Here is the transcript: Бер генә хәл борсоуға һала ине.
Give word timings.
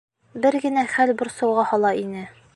Бер 0.45 0.57
генә 0.63 0.85
хәл 0.95 1.13
борсоуға 1.21 1.69
һала 1.75 1.95
ине. 2.07 2.27